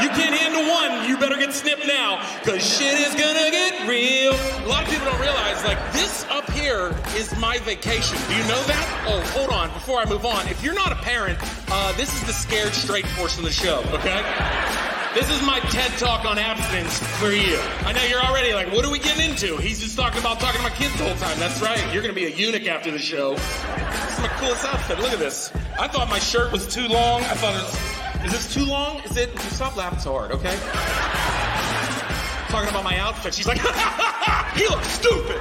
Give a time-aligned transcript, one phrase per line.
[0.00, 4.32] You can't handle one, you better get snipped now, because shit is gonna get real.
[4.32, 8.16] A lot of people don't realize, like, this up here is my vacation.
[8.26, 9.04] Do you know that?
[9.06, 10.48] Oh, hold on, before I move on.
[10.48, 11.38] If you're not a parent,
[11.70, 14.24] uh, this is the scared straight portion of the show, okay?
[15.12, 17.60] This is my TED talk on abstinence for you.
[17.84, 19.58] I know you're already like, what are we getting into?
[19.58, 21.38] He's just talking about talking to my kids the whole time.
[21.38, 21.92] That's right.
[21.92, 23.34] You're gonna be a eunuch after the show.
[23.34, 25.00] This is my coolest outfit.
[25.00, 25.52] Look at this.
[25.78, 27.20] I thought my shirt was too long.
[27.24, 27.91] I thought it was.
[28.24, 29.00] Is this too long?
[29.00, 29.36] Is it?
[29.38, 30.56] Stop laughing so hard, okay?
[32.48, 33.34] Talking about my outfit.
[33.34, 33.58] She's like,
[34.54, 35.40] he looks stupid.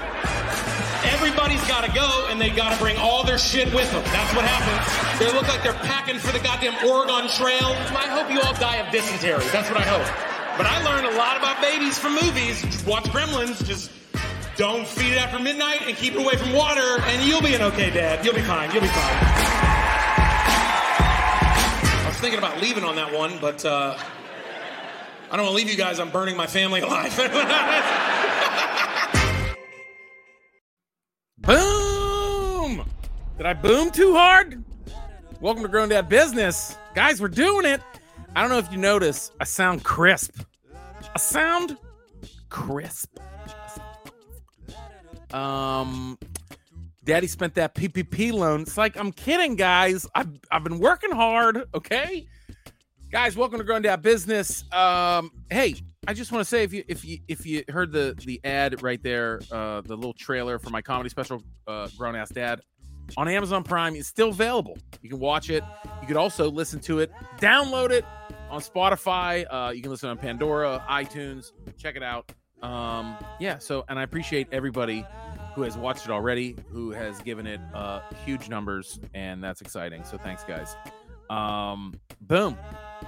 [1.13, 4.03] Everybody's got to go, and they got to bring all their shit with them.
[4.05, 5.19] That's what happens.
[5.19, 7.75] They look like they're packing for the goddamn Oregon Trail.
[7.93, 9.45] I hope you all die of dysentery.
[9.51, 10.07] That's what I hope.
[10.57, 12.63] But I learned a lot about babies from movies.
[12.85, 13.63] Watch Gremlins.
[13.65, 13.91] Just
[14.57, 17.61] don't feed it after midnight and keep it away from water, and you'll be an
[17.61, 18.25] okay dad.
[18.25, 18.71] You'll be fine.
[18.71, 19.70] You'll be fine.
[22.21, 23.97] Thinking about leaving on that one, but uh,
[25.31, 25.99] I don't want to leave you guys.
[25.99, 27.17] I'm burning my family alive.
[31.39, 32.85] Boom!
[33.37, 34.63] Did I boom too hard?
[35.39, 36.77] Welcome to Grown Dad Business.
[36.93, 37.81] Guys, we're doing it.
[38.35, 40.43] I don't know if you notice, I sound crisp.
[41.15, 41.75] I sound
[42.49, 43.17] crisp.
[45.33, 46.19] Um,
[47.03, 48.61] Daddy spent that PPP loan.
[48.61, 50.05] It's like I'm kidding, guys.
[50.13, 51.63] I've I've been working hard.
[51.73, 52.27] Okay,
[53.11, 54.63] guys, welcome to Grown Dad Business.
[54.71, 55.75] Um, hey,
[56.07, 58.83] I just want to say if you if you if you heard the the ad
[58.83, 62.61] right there, uh, the little trailer for my comedy special, uh, Grown Ass Dad,
[63.17, 64.77] on Amazon Prime, it's still available.
[65.01, 65.63] You can watch it.
[66.01, 68.05] You could also listen to it, download it
[68.51, 69.45] on Spotify.
[69.49, 71.51] Uh, you can listen on Pandora, iTunes.
[71.77, 72.31] Check it out.
[72.61, 73.57] Um, yeah.
[73.57, 75.05] So, and I appreciate everybody
[75.55, 80.03] who has watched it already, who has given it uh, huge numbers, and that's exciting.
[80.03, 80.75] So, thanks, guys.
[81.29, 82.57] Um, boom,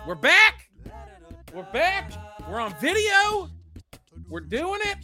[0.07, 0.69] we're back.
[1.53, 2.11] We're back.
[2.49, 3.49] We're on video.
[4.29, 4.97] We're doing it.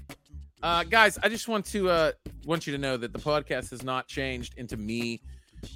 [0.62, 2.12] Uh, guys, I just want to uh,
[2.46, 5.22] want you to know that the podcast has not changed into me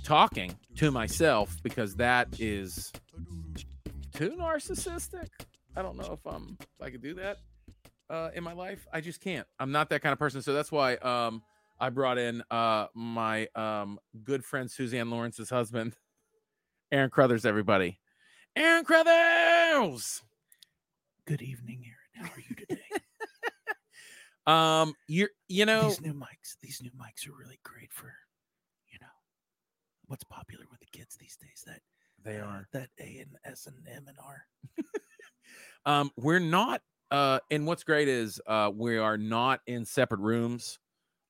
[0.04, 2.92] talking to myself because that is
[4.14, 5.28] too narcissistic.
[5.76, 7.38] I don't know if I'm if I could do that
[8.10, 8.86] uh, in my life.
[8.92, 9.48] I just can't.
[9.60, 10.42] I'm not that kind of person.
[10.42, 11.42] So that's why um,
[11.80, 15.96] I brought in uh, my um, good friend Suzanne Lawrence's husband,
[16.92, 17.46] Aaron Crothers.
[17.46, 18.00] Everybody,
[18.56, 20.22] Aaron Crothers.
[21.26, 22.28] Good evening, Aaron.
[22.28, 22.82] How are you today?
[24.46, 28.14] Um, you're you know these new mics, these new mics are really great for,
[28.92, 29.08] you know,
[30.08, 31.64] what's popular with the kids these days.
[31.66, 31.80] That
[32.26, 32.68] they uh, are.
[32.74, 34.46] that A and S and M and R.
[35.86, 36.82] Um, we're not.
[37.12, 40.80] Uh, and what's great is uh, we are not in separate rooms.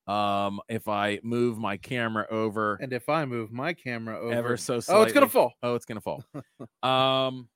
[0.06, 4.58] Um, if I move my camera over And if I move my camera over, ever
[4.58, 5.53] so oh, it's gonna fall.
[5.64, 6.24] Oh, it's gonna fall.
[6.84, 7.47] um,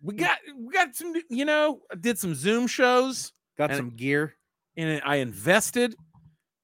[0.00, 1.14] we got we got some.
[1.28, 3.32] You know, I did some Zoom shows.
[3.58, 4.34] Got and- some gear.
[4.76, 5.02] and.
[5.04, 5.94] I invested.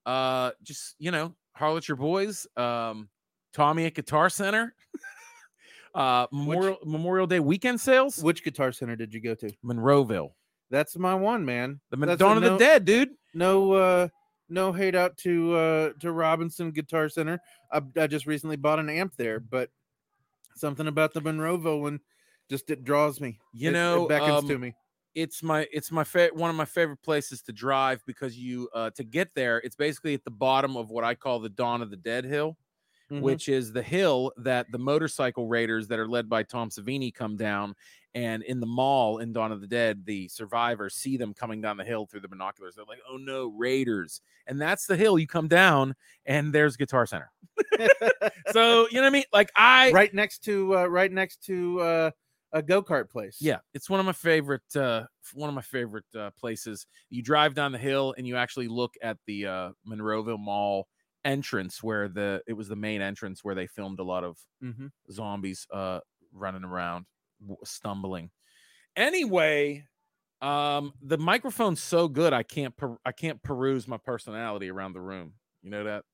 [0.06, 2.47] Uh, just you know, harlot your boys.
[2.56, 3.09] Um,
[3.53, 4.75] Tommy at Guitar Center.
[5.94, 8.22] uh, Memorial Memorial Day weekend sales.
[8.22, 9.53] Which guitar center did you go to?
[9.65, 10.31] Monroeville,
[10.71, 11.81] That's my one, man.
[11.91, 13.10] the Dawn of the no- Dead, dude.
[13.34, 14.08] No, uh,
[14.48, 17.41] no hate out to uh to Robinson Guitar Center.
[17.72, 19.70] I, I just recently bought an amp there, but
[20.56, 22.00] something about the Monroeville one
[22.48, 23.38] just it draws me.
[23.52, 24.74] You It- know, it beckons to um, me.
[25.14, 28.91] It's my it's my fa- one of my favorite places to drive because you uh
[28.91, 29.58] to get there.
[29.58, 32.56] It's basically at the bottom of what I call the Dawn of the Dead hill.
[33.10, 33.22] Mhm.
[33.22, 37.36] which is the hill that the motorcycle raiders that are led by Tom Savini come
[37.36, 37.74] down.
[38.15, 41.76] And in the mall in Dawn of the Dead, the survivors see them coming down
[41.76, 42.75] the hill through the binoculars.
[42.75, 44.21] They're like, oh no, raiders.
[44.47, 45.94] And that's the hill you come down,
[46.26, 47.31] and there's Guitar Center.
[48.50, 49.25] so, you know what I mean?
[49.32, 52.10] Like, I, right next to uh, right next to uh,
[52.53, 53.38] a go kart place.
[53.41, 55.04] yeah, it's one of my favorite, uh,
[55.34, 56.87] one of my favorite uh, places.
[57.10, 60.88] You drive down the hill and you actually look at the uh, Monroeville Mall
[61.25, 64.87] entrance where the it was the main entrance where they filmed a lot of hmm
[65.10, 66.00] zombies uh
[66.33, 67.04] running around
[67.65, 68.31] stumbling
[68.97, 69.84] anyway
[70.42, 75.01] um the microphone's so good i can't per- i can't peruse my personality around the
[75.01, 75.33] room
[75.63, 76.04] you know that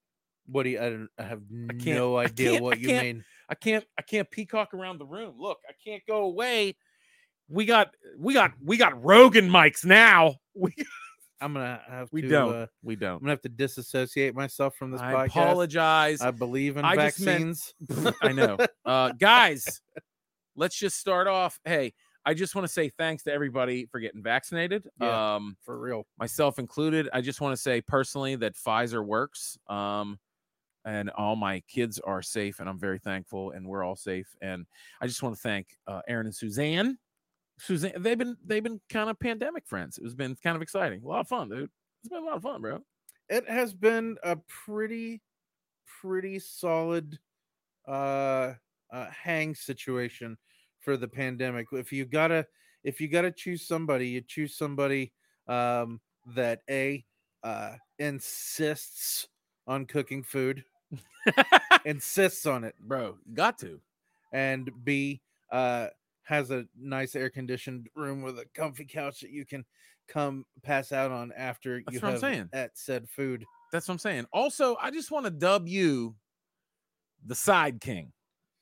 [0.46, 0.78] What do you?
[0.80, 1.40] I, don't, I have
[1.80, 3.24] can't- no I idea what I you mean.
[3.48, 6.76] i can't i can't peacock around the room look i can't go away
[7.48, 10.72] we got we got we got rogan mics now we,
[11.40, 12.28] I'm gonna have we to.
[12.28, 15.26] don't Uh, we I'm don't gonna have to disassociate myself from this i podcast.
[15.26, 17.56] apologize I believe in I just meant-
[17.88, 18.14] vaccines.
[18.22, 18.56] I know.
[18.84, 19.82] Uh, guys,
[20.56, 21.60] let's just start off.
[21.64, 21.92] Hey,
[22.26, 24.88] I just want to say thanks to everybody for getting vaccinated.
[25.00, 25.36] Yeah.
[25.36, 26.06] Um, for real.
[26.18, 27.08] myself included.
[27.12, 29.56] I just want to say personally that Pfizer works.
[29.68, 30.18] Um,
[30.84, 34.28] and all my kids are safe, and I'm very thankful, and we're all safe.
[34.40, 34.66] And
[35.00, 36.96] I just want to thank uh, Aaron and Suzanne.
[37.58, 39.98] Suzanne, they've been they've been kind of pandemic friends.
[40.02, 41.70] It's been kind of exciting, a lot of fun, dude.
[42.02, 42.80] It's been a lot of fun, bro.
[43.28, 45.22] It has been a pretty,
[46.00, 47.18] pretty solid
[47.88, 48.54] uh,
[48.92, 50.36] uh hang situation
[50.86, 51.66] for the pandemic.
[51.72, 52.46] If you gotta
[52.84, 55.12] if you gotta choose somebody, you choose somebody
[55.48, 56.00] um
[56.34, 57.04] that a
[57.42, 59.26] uh insists
[59.66, 60.64] on cooking food,
[61.84, 63.18] insists on it, bro.
[63.34, 63.80] Got to.
[64.32, 65.88] and B uh
[66.22, 69.64] has a nice air conditioned room with a comfy couch that you can
[70.06, 72.48] come pass out on after That's you what I'm have saying.
[72.52, 73.44] at said food.
[73.72, 74.26] That's what I'm saying.
[74.32, 76.14] Also, I just want to dub you
[77.24, 78.12] the side king.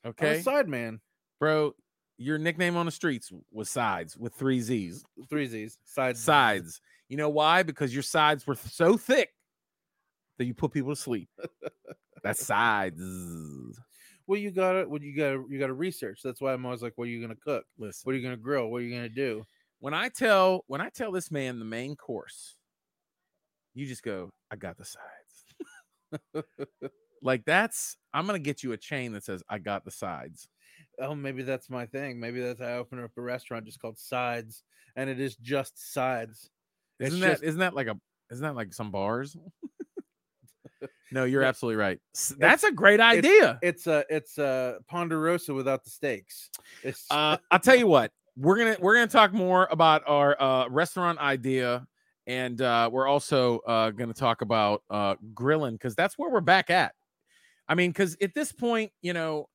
[0.03, 1.01] I'm Okay, side man.
[1.39, 1.75] bro.
[2.17, 5.03] Your nickname on the streets was sides with three Z's.
[5.29, 5.77] Three Z's.
[5.83, 6.21] Sides.
[6.21, 6.81] Sides.
[7.09, 7.63] You know why?
[7.63, 9.29] Because your sides were so thick
[10.37, 11.29] that you put people to sleep.
[12.23, 13.01] That's sides.
[14.27, 16.21] Well, you gotta well, you gotta you gotta research.
[16.23, 17.65] That's why I'm always like, what are you gonna cook?
[17.77, 18.01] Listen.
[18.05, 18.67] What are you gonna grill?
[18.69, 19.45] What are you gonna do?
[19.85, 22.55] when I tell when I tell this man the main course,
[23.75, 26.45] you just go, I got the sides.
[27.21, 30.47] like that's I'm gonna get you a chain that says I got the sides.
[30.99, 32.19] Oh, maybe that's my thing.
[32.19, 34.63] Maybe that's I open up a restaurant just called Sides,
[34.95, 36.49] and it is just sides.
[36.99, 37.99] It's Isn't that just- not that like a
[38.31, 39.35] isn't that like some bars?
[41.11, 41.99] no, you're absolutely right.
[42.37, 43.59] That's a great idea.
[43.61, 46.49] It's a it's a Ponderosa without the steaks.
[46.83, 50.67] It's Uh, I'll tell you what, we're gonna we're gonna talk more about our uh,
[50.69, 51.85] restaurant idea,
[52.27, 56.69] and uh, we're also uh, gonna talk about uh, grilling because that's where we're back
[56.69, 56.93] at.
[57.67, 59.49] I mean, because at this point, you know,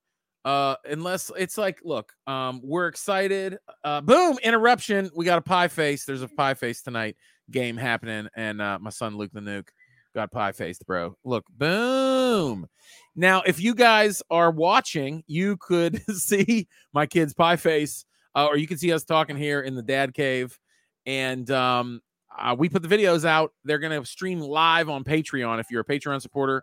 [0.44, 3.58] uh, unless it's like, look, um, we're excited.
[3.84, 5.10] Uh, boom, interruption.
[5.14, 6.04] We got a pie face.
[6.04, 7.16] There's a pie face tonight
[7.50, 9.68] game happening, and uh, my son Luke the Nuke
[10.14, 11.16] got pie faced, bro.
[11.24, 12.66] Look, boom.
[13.14, 18.04] Now, if you guys are watching, you could see my kid's pie face,
[18.34, 20.58] uh, or you can see us talking here in the dad cave.
[21.06, 22.00] And um,
[22.36, 23.52] uh, we put the videos out.
[23.64, 26.62] They're to stream live on Patreon if you're a Patreon supporter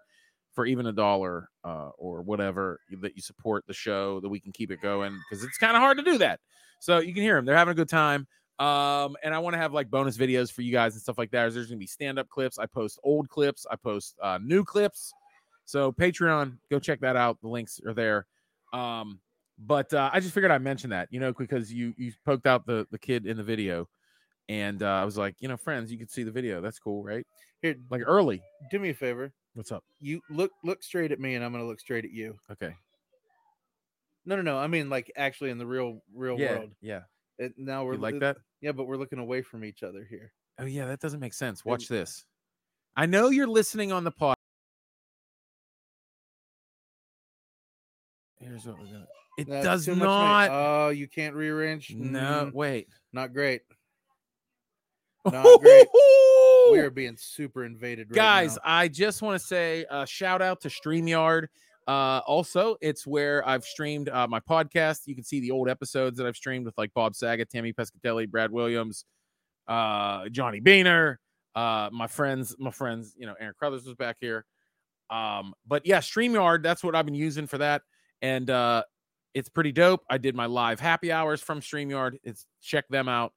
[0.57, 4.51] for even a dollar uh, or whatever that you support the show, that we can
[4.51, 6.39] keep it going because it's kind of hard to do that.
[6.79, 7.45] So you can hear them.
[7.45, 8.25] They're having a good time.
[8.57, 11.29] Um, and I want to have like bonus videos for you guys and stuff like
[11.29, 11.53] that.
[11.53, 12.57] There's going to be stand up clips.
[12.57, 15.13] I post old clips, I post uh, new clips.
[15.65, 17.39] So Patreon, go check that out.
[17.41, 18.25] The links are there.
[18.73, 19.19] Um,
[19.59, 22.65] but uh, I just figured I'd mention that, you know, because you you poked out
[22.65, 23.87] the the kid in the video,
[24.49, 26.61] and uh, I was like, you know, friends, you can see the video.
[26.61, 27.27] That's cool, right?
[27.61, 27.75] here.
[27.91, 28.41] Like early.
[28.71, 29.31] Do me a favor.
[29.57, 29.83] What's up?
[29.99, 32.37] You look look straight at me, and I'm gonna look straight at you.
[32.51, 32.75] Okay.
[34.23, 34.55] No, no, no.
[34.55, 36.51] I mean, like actually in the real real yeah.
[36.59, 36.69] world.
[36.79, 36.99] Yeah.
[37.39, 38.37] It, now we're You like it- that?
[38.61, 40.31] Yeah, but we're looking away from each other here.
[40.59, 41.65] Oh yeah, that doesn't make sense.
[41.65, 42.23] Watch this.
[42.95, 44.35] I know you're listening on the pod.
[48.39, 49.07] Here's what we're gonna.
[49.39, 50.49] It does not.
[50.51, 51.95] Oh, you can't rearrange.
[51.95, 52.89] no, Mm, wait.
[53.11, 53.61] not great.
[55.25, 55.87] Not great.
[56.71, 58.61] We are being super invaded, right guys now.
[58.65, 61.47] i just want to say uh, shout out to streamyard.
[61.87, 65.01] Uh, also it's where i've streamed uh, my podcast.
[65.05, 68.29] You can see the old episodes that i've streamed with like bob saget tammy pescatelli
[68.29, 69.05] brad williams
[69.67, 71.17] uh, johnny Beehner,
[71.55, 74.45] uh, my friends my friends you know aaron crothers was back here.
[75.09, 77.81] Um, but yeah streamyard that's what i've been using for that.
[78.21, 78.83] And uh,
[79.33, 80.03] it's pretty dope.
[80.09, 82.17] I did my live happy hours from streamyard.
[82.23, 83.31] It's check them out.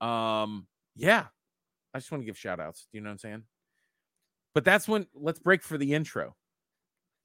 [0.00, 1.26] Um, yeah
[1.94, 2.86] I just want to give shout outs.
[2.92, 3.42] Do you know what I'm saying?
[4.54, 6.36] But that's when let's break for the intro.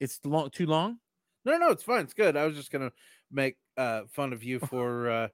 [0.00, 0.98] It's long too long.
[1.44, 2.04] No, no, it's fine.
[2.04, 2.36] It's good.
[2.36, 2.92] I was just gonna
[3.30, 5.28] make uh, fun of you for uh,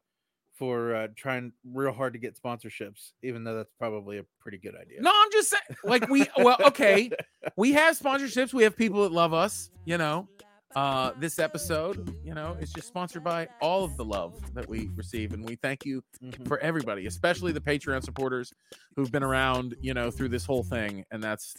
[0.55, 4.75] for uh, trying real hard to get sponsorships, even though that's probably a pretty good
[4.75, 5.01] idea.
[5.01, 7.11] No, I'm just saying, like we well, okay,
[7.57, 8.53] we have sponsorships.
[8.53, 9.71] We have people that love us.
[9.85, 10.29] You know,
[10.75, 14.91] uh, this episode, you know, is just sponsored by all of the love that we
[14.97, 16.47] receive, and we thank you Mhm.
[16.49, 18.52] for everybody, especially the Patreon supporters
[18.97, 21.55] who've been around, you know, through this whole thing, and that's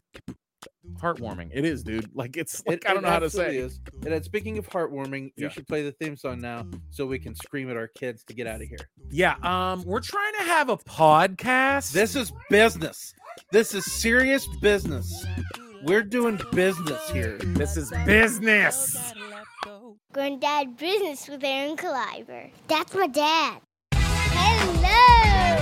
[0.98, 1.50] heartwarming.
[1.54, 2.10] It is, dude.
[2.16, 3.58] Like it's like It- I don't know how to say.
[3.58, 3.80] Is.
[4.06, 5.50] And uh, speaking of heartwarming, you Yeah.
[5.50, 8.48] should play the theme song now so we can scream at our kids to get
[8.48, 8.90] out of here.
[9.10, 11.92] Yeah, um, we're trying to have a podcast.
[11.92, 13.14] This is business.
[13.52, 15.26] This is serious business.
[15.84, 17.38] We're doing business here.
[17.40, 19.14] this is business.
[20.14, 22.52] Grown Dad Business with Aaron Kleiber.
[22.70, 23.60] That's my dad.
[23.92, 25.60] Hello!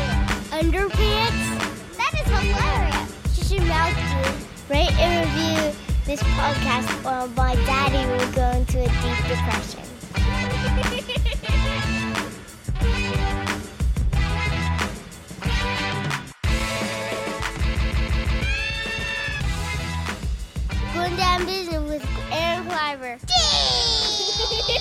[0.59, 1.97] Underpants?
[1.97, 3.51] That is hilarious.
[3.51, 5.73] You should mouth to rate and review
[6.05, 9.90] this podcast or my daddy will go into a deep depression.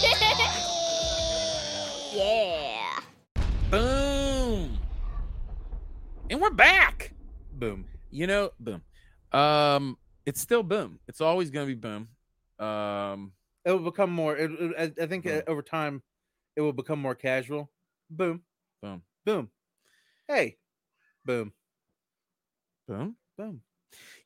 [2.15, 3.01] yeah.
[3.71, 4.79] Boom.
[6.31, 7.13] And we're back.
[7.53, 7.85] Boom.
[8.11, 8.81] You know, boom.
[9.33, 11.01] Um, it's still boom.
[11.07, 12.09] It's always gonna be boom.
[12.59, 13.33] Um,
[13.67, 14.35] It will become more.
[14.37, 15.43] It, it- I, I think Boom.
[15.47, 16.03] uh, over time,
[16.57, 17.71] it will become more casual.
[18.09, 18.41] Boom.
[18.83, 19.03] boom.
[19.27, 19.51] Boom.
[20.29, 20.57] Hey.
[21.27, 21.53] Boom.
[22.89, 23.17] Boom.
[23.37, 23.61] Boom.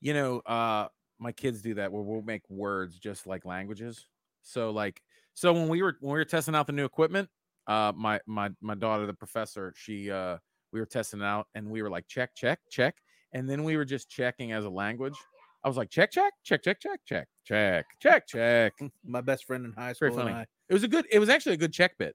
[0.01, 0.87] You know, uh,
[1.19, 4.07] my kids do that where we'll make words just like languages.
[4.43, 5.03] So like
[5.35, 7.29] so when we were when we were testing out the new equipment,
[7.67, 10.39] uh my my my daughter, the professor, she uh
[10.73, 12.97] we were testing it out and we were like check, check, check.
[13.33, 15.17] And then we were just checking as a language.
[15.65, 18.73] I was like, check, check, check, check, check, check, check, check, check.
[19.05, 20.35] My best friend in high very school and funny.
[20.35, 22.15] I, It was a good, it was actually a good check bit.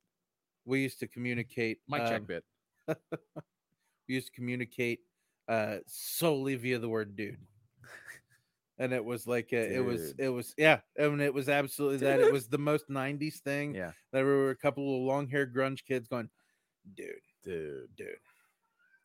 [0.66, 1.80] we used to communicate.
[1.88, 2.44] My um, check bit.
[4.08, 5.00] we used to communicate
[5.48, 7.40] uh solely via the word dude
[8.80, 11.98] and it was like uh, it was it was yeah I mean it was absolutely
[11.98, 13.92] that it was the most 90s thing Yeah.
[14.12, 16.30] there were a couple of long haired grunge kids going
[16.96, 17.08] dude
[17.44, 17.90] Dude.
[17.96, 18.18] dude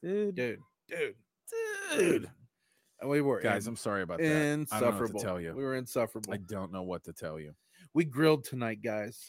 [0.02, 0.34] Dude.
[0.34, 1.14] dude dude
[1.96, 2.30] Dude.
[3.00, 4.24] and we were Guys, in- I'm sorry about that.
[4.26, 5.54] I don't know what insufferable to tell you.
[5.54, 7.52] we were insufferable I don't know what to tell you.
[7.92, 9.28] we grilled tonight guys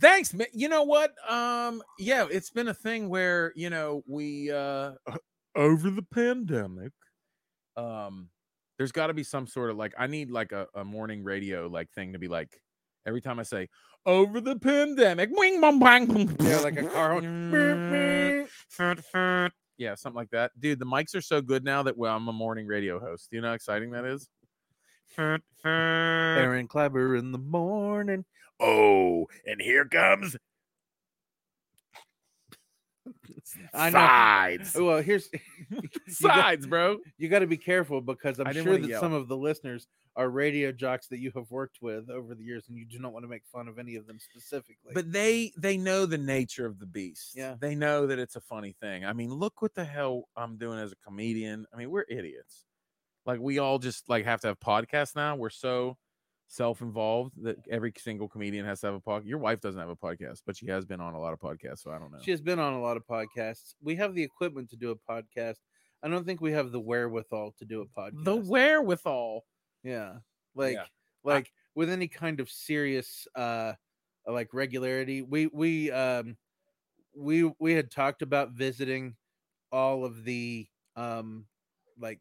[0.00, 0.48] Thanks, man.
[0.52, 1.14] You know what?
[1.30, 4.94] Um, yeah, it's been a thing where you know we uh
[5.54, 6.90] over the pandemic.
[7.76, 8.28] Um,
[8.78, 11.66] there's got to be some sort of like I need like a, a morning radio
[11.66, 12.60] like thing to be like
[13.06, 13.68] every time I say
[14.04, 18.48] over the pandemic, wing bong bang, boom, yeah like a car horn.
[19.78, 20.52] Yeah, something like that.
[20.58, 23.28] Dude, the mics are so good now that well, I'm a morning radio host.
[23.30, 24.28] Do you know how exciting that is?
[25.64, 28.24] aaron kleiber in the morning
[28.58, 30.36] Oh, and here comes
[33.74, 33.98] I know.
[33.98, 34.74] sides.
[34.78, 35.28] well here's
[35.72, 36.98] got- sides, bro.
[37.18, 39.00] you got to be careful because I'm sure that yell.
[39.00, 39.86] some of the listeners
[40.16, 43.12] are radio jocks that you have worked with over the years, and you do not
[43.12, 44.92] want to make fun of any of them specifically.
[44.94, 47.32] But they they know the nature of the beast.
[47.36, 47.56] Yeah.
[47.60, 49.04] They know that it's a funny thing.
[49.04, 51.66] I mean, look what the hell I'm doing as a comedian.
[51.72, 52.64] I mean, we're idiots.
[53.26, 55.36] Like we all just like have to have podcasts now.
[55.36, 55.98] We're so
[56.48, 59.26] self-involved that every single comedian has to have a podcast.
[59.26, 61.80] Your wife doesn't have a podcast, but she has been on a lot of podcasts,
[61.82, 62.18] so I don't know.
[62.22, 63.74] she has been on a lot of podcasts.
[63.82, 65.56] We have the equipment to do a podcast.
[66.02, 68.24] I don't think we have the wherewithal to do a podcast.
[68.24, 69.44] the wherewithal.
[69.82, 70.18] yeah,
[70.54, 70.84] like Yeah.
[71.24, 73.72] like with any kind of serious uh
[74.26, 75.22] like regularity.
[75.22, 76.36] We we um
[77.16, 79.16] we we had talked about visiting
[79.72, 81.46] all of the um
[81.98, 82.20] like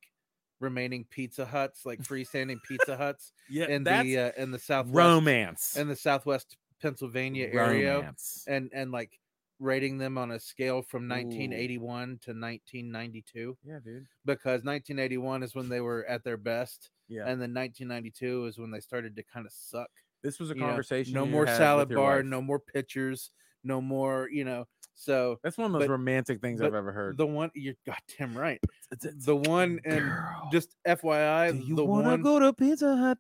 [0.60, 5.76] remaining Pizza Huts, like freestanding Pizza Huts Yeah, in the uh, in the southwest romance.
[5.78, 8.44] in the southwest Pennsylvania area, romance.
[8.48, 9.20] and and like
[9.60, 11.08] rating them on a scale from Ooh.
[11.08, 14.06] 1981 to 1992 Yeah, dude.
[14.26, 17.28] because 1981 is when they were at their best Yeah.
[17.28, 19.90] and then 1992 is when they started to kind of suck
[20.24, 21.14] this was a you know, conversation.
[21.14, 22.26] no you more salad bar wife.
[22.26, 23.32] no more pictures
[23.64, 27.18] no more you know so That's one of those but- romantic things I've ever heard.
[27.18, 28.60] the one you're goddamn right
[28.92, 32.54] It's- it's- the one and Girl, just fyi do you the wanna one go to
[32.54, 33.18] Pizza Hut?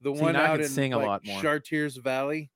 [0.00, 1.40] the See, one out in sing a like, lot more.
[1.40, 2.50] chartiers valley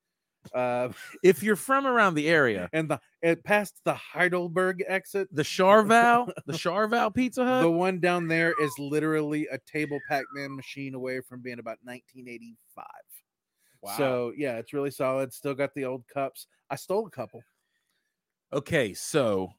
[0.53, 0.89] uh
[1.23, 6.31] If you're from around the area, and the it past the heidelberg exit the Charval,
[6.45, 7.61] the Charval Pizza Hut.
[7.63, 12.85] the one down there is literally a table Pac-Man machine away from being about 1985.
[13.81, 13.93] Wow.
[13.97, 15.33] So yeah, it's really solid.
[15.33, 16.47] Still got the old cups.
[16.69, 17.41] I stole a couple.
[18.53, 19.49] Okay, so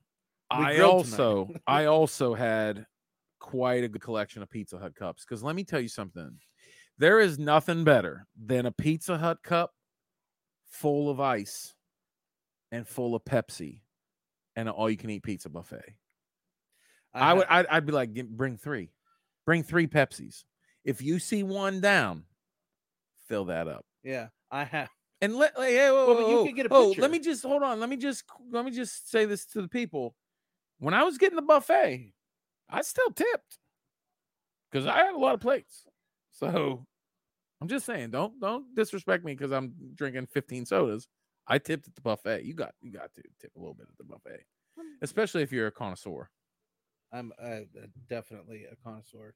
[0.56, 2.86] We I also I also had
[3.38, 6.38] quite a good collection of Pizza Hut cups because let me tell you something.
[6.98, 9.72] There is nothing better than a Pizza Hut cup
[10.68, 11.74] full of ice
[12.72, 13.80] and full of Pepsi
[14.56, 15.94] and an all-you-can-eat pizza buffet.
[17.14, 18.90] I, would I'd, I'd be like, bring three,
[19.46, 20.44] bring three Pepsis.
[20.84, 22.24] If you see one down,
[23.28, 23.84] fill that up.
[24.02, 24.88] yeah, I have.
[25.20, 27.02] And let like, hey, whoa, Well, but you whoa, could get a whoa, picture.
[27.02, 27.80] let me just hold on.
[27.80, 30.14] Let me just let me just say this to the people.
[30.78, 32.14] When I was getting the buffet,
[32.70, 33.58] I still tipped
[34.70, 35.84] because I had a lot of plates.
[36.30, 36.86] So
[37.60, 41.08] I'm just saying, don't don't disrespect me because I'm drinking 15 sodas.
[41.46, 42.44] I tipped at the buffet.
[42.44, 44.44] You got you got to tip a little bit at the buffet,
[45.02, 46.30] especially if you're a connoisseur.
[47.12, 49.34] I'm uh, uh, definitely a connoisseur.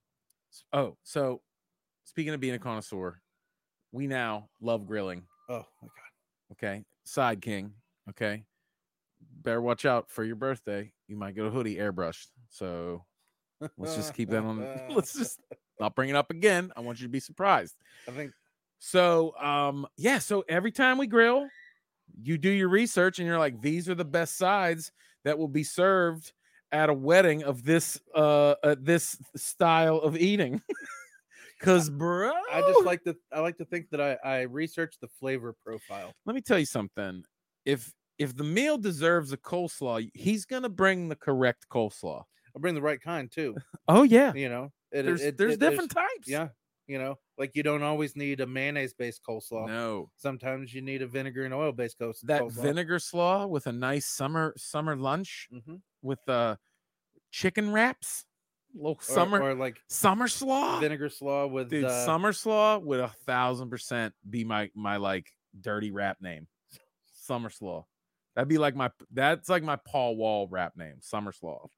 [0.72, 1.42] Oh, so
[2.04, 3.22] speaking of being a connoisseur,
[3.92, 5.26] we now love grilling.
[5.48, 6.52] Oh my god.
[6.52, 6.84] Okay.
[7.04, 7.72] Side King.
[8.10, 8.44] Okay.
[9.42, 10.92] Better watch out for your birthday.
[11.08, 12.28] You might get a hoodie airbrushed.
[12.48, 13.04] So
[13.78, 14.68] let's just keep that on.
[14.94, 15.40] let's just
[15.80, 16.72] not bring it up again.
[16.76, 17.74] I want you to be surprised.
[18.08, 18.32] I think
[18.78, 21.48] So um yeah, so every time we grill,
[22.22, 24.92] you do your research and you're like, these are the best sides
[25.24, 26.32] that will be served
[26.70, 30.60] at a wedding of this uh, uh this style of eating.
[31.62, 35.08] Cause bro, I just like to I like to think that I I researched the
[35.08, 36.12] flavor profile.
[36.26, 37.24] let me tell you something.
[37.64, 42.24] If if the meal deserves a coleslaw, he's gonna bring the correct coleslaw.
[42.54, 43.56] I'll bring the right kind too.
[43.88, 46.28] Oh yeah, You know, it, there's it- there's it- different types.
[46.28, 46.48] Yeah,
[46.86, 49.66] you know, like you don't always need a mayonnaise based coleslaw.
[49.66, 52.26] No, Sometimes you need a vinegar and oil based coleslaw.
[52.26, 56.56] that vinegar slaw with a nice summer summer lunch hmm with uh
[57.30, 58.24] chicken wraps,
[58.74, 60.80] little or, summer or like summer slaw.
[60.80, 65.32] vinegar slaw with Dude, uh, summer slaw would a thousand percent be my my like
[65.60, 66.46] dirty rap name.
[67.12, 67.86] Summer slaw.
[68.34, 70.96] That'd be like my that's like my Paul Wall rap name.
[71.00, 71.68] Summer slaw.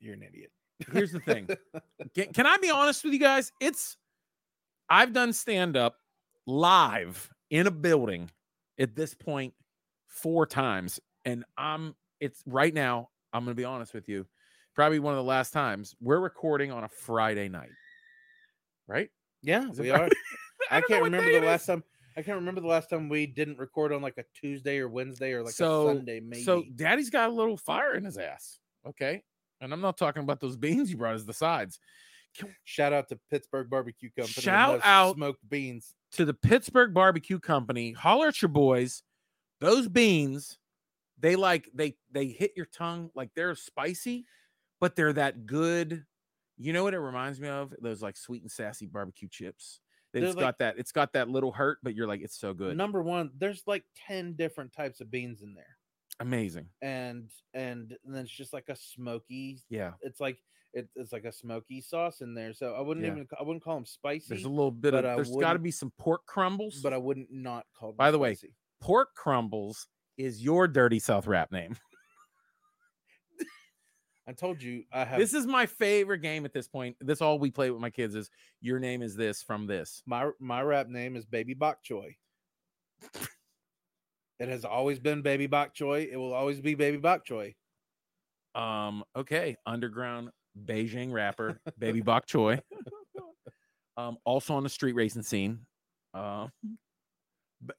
[0.00, 0.52] You're an idiot.
[0.92, 1.48] Here's the thing.
[2.14, 3.50] Can, can I be honest with you guys?
[3.60, 3.96] It's
[4.88, 5.96] I've done stand up
[6.46, 8.30] live in a building
[8.78, 9.54] at this point
[10.06, 13.08] four times, and I'm it's right now.
[13.38, 14.26] I'm gonna be honest with you.
[14.74, 17.70] Probably one of the last times we're recording on a Friday night,
[18.88, 19.10] right?
[19.42, 20.08] Yeah, Is we are.
[20.72, 21.84] I, don't can't remember the last time.
[22.16, 25.32] I can't remember the last time we didn't record on like a Tuesday or Wednesday
[25.34, 26.18] or like so a Sunday.
[26.18, 26.42] Maybe.
[26.42, 28.58] so Daddy's got a little fire in his ass.
[28.88, 29.22] Okay,
[29.60, 31.78] and I'm not talking about those beans you brought as the sides.
[32.64, 34.42] shout out to Pittsburgh Barbecue Company.
[34.42, 35.94] Shout out- smoked beans.
[36.12, 37.92] to the Pittsburgh Barbecue Company.
[37.92, 39.04] Holler at your boys.
[39.60, 40.58] Those beans,
[41.20, 44.26] they like they they hit your tongue like they're spicy,
[44.80, 46.04] but they're that good.
[46.56, 47.72] You know what it reminds me of?
[47.80, 49.80] Those like sweet and sassy barbecue chips.
[50.14, 50.78] It's like- got that.
[50.78, 52.76] It's got that little hurt, but you're like, it's so good.
[52.76, 55.76] Number one, there's like ten different types of beans in there,
[56.20, 56.66] Amazing.
[56.82, 59.60] and and then it's just like a smoky.
[59.68, 59.92] Yeah.
[60.00, 60.38] It's like
[60.74, 62.52] it, it's like a smoky sauce in there.
[62.54, 63.12] So I wouldn't Yeah.
[63.12, 64.26] even I wouldn't call them spicy.
[64.30, 65.04] There's a little bit of.
[65.04, 66.80] I There's got to be some pork crumbles.
[66.82, 67.90] but I wouldn't not call.
[67.90, 68.36] Them By the way,
[68.80, 69.86] pork crumbles
[70.18, 71.76] is your dirty South rap name.
[74.28, 76.96] I told you I have This is my favorite game at this point.
[77.00, 78.28] This all we play with my kids is
[78.60, 80.02] your name is this from this.
[80.04, 82.16] my my rap name is Baby Bok Choy.
[84.40, 86.08] It has always been Baby Bok Choy.
[86.12, 87.56] It will always be Baby Bok Choy.
[88.54, 90.30] Um, okay, underground
[90.64, 92.60] Beijing rapper, Baby Bok Choi.
[93.96, 95.66] Um, also on the street racing scene.
[96.14, 96.52] Um,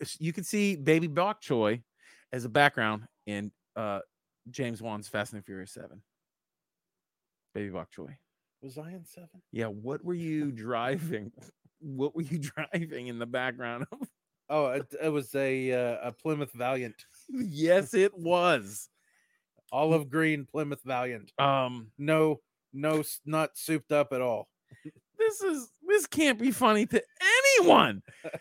[0.01, 1.81] s- you can see Baby Bok Choi
[2.33, 3.99] as a background in uh
[4.49, 6.01] James Wan's Fast and Furious Seven.
[7.53, 8.17] Baby Bok Choi.
[8.61, 9.41] Was I in seven?
[9.51, 11.31] Yeah, what were you driving?
[11.79, 14.07] What were you driving in the background of?
[14.49, 16.95] Oh, it, it was a uh, a Plymouth Valiant,
[17.29, 18.89] yes, it was.
[19.71, 21.31] olive green Plymouth Valiant.
[21.37, 22.41] Um, No,
[22.73, 24.49] no, not souped up at all.
[25.19, 27.01] this is this can't be funny to
[27.59, 28.01] anyone.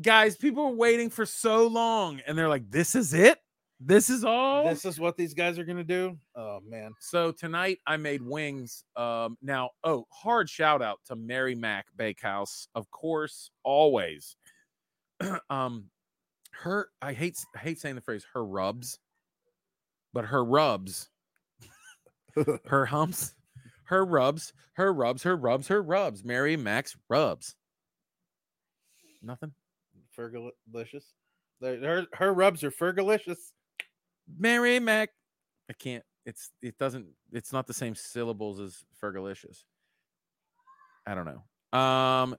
[0.00, 3.38] Guys, people are waiting for so long and they're like, this is it?
[3.82, 4.68] This is all.
[4.68, 6.18] This is what these guys are gonna do.
[6.36, 8.84] Oh man, so tonight I made wings.
[8.94, 14.36] Um, now, oh, hard shout out to Mary Mac Bakehouse, of course, always.
[15.50, 15.86] um,
[16.50, 18.98] her I hate I hate saying the phrase her rubs,
[20.12, 21.08] but her rubs,
[22.66, 23.34] her humps,
[23.84, 26.22] her rubs, her rubs, her rubs, her rubs.
[26.22, 27.56] Mary Mac's rubs.
[29.22, 29.52] Nothing.
[30.20, 31.04] Fergalicious.
[31.62, 33.38] Her her rubs are fergalicious.
[34.38, 35.10] Mary Mac.
[35.68, 36.04] I can't.
[36.26, 37.06] It's it doesn't.
[37.32, 39.64] It's not the same syllables as Fergalicious.
[41.06, 41.78] I don't know.
[41.78, 42.36] Um,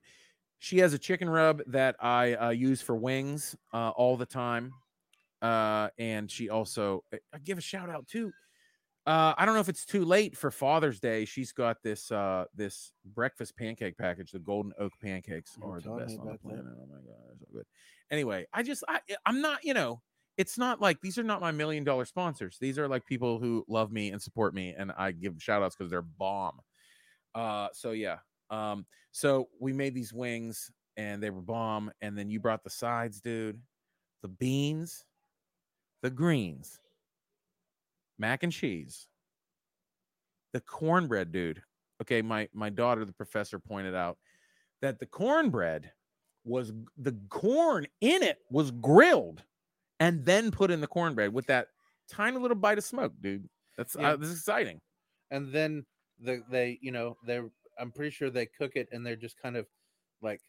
[0.60, 4.72] she has a chicken rub that I uh, use for wings uh, all the time.
[5.42, 8.32] Uh, and she also I- give a shout out too.
[9.08, 11.26] Uh, I don't know if it's too late for Father's Day.
[11.26, 14.32] She's got this uh this breakfast pancake package.
[14.32, 16.48] The Golden Oak pancakes You were are the best on the about that.
[16.50, 16.66] planet.
[16.80, 17.66] Oh my god, they're so good.
[18.12, 20.02] Anyway, I just I I'm not you know
[20.38, 22.58] it's not like these are not my million dollar sponsors.
[22.60, 25.76] These are like people who love me and support me, and I give shout outs
[25.76, 26.60] because they're bomb.
[27.34, 28.20] Uh, so yeah.
[28.50, 32.70] Um, so we made these wings and they were bomb, and then you brought the
[32.70, 33.62] sides, dude.
[34.22, 35.06] The beans,
[36.02, 36.81] the greens,
[38.22, 39.10] mac and cheese,
[40.54, 41.64] the cornbread, dude.
[42.02, 44.18] Okay, my my daughter, the professor, pointed out
[44.82, 45.94] that the cornbread
[46.46, 49.44] was the corn in it was grilled
[50.00, 51.70] and then put in the cornbread with that
[52.10, 53.50] tiny little bite of smoke, dude.
[53.78, 54.14] That's Yeah.
[54.14, 54.82] uh, this is exciting.
[55.32, 55.86] and then
[56.20, 59.56] the they you know they're i'm pretty sure they cook it and they're just kind
[59.58, 59.68] of
[60.22, 60.42] like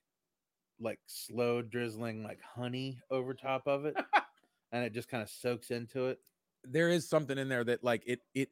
[0.80, 3.96] like slow drizzling like honey over top of it
[4.72, 6.18] and it just kind of soaks into it
[6.64, 8.50] there is something in there that like it it